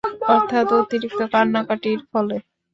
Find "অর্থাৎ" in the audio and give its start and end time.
0.29-0.67